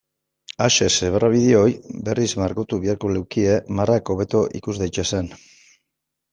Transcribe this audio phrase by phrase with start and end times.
[0.95, 5.33] Zebrabide hura berriz margotu beharko lukete marrak hobeto ikus daitezen.